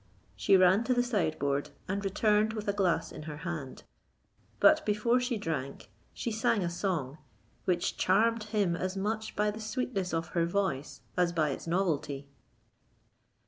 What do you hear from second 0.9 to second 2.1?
the sideboard, and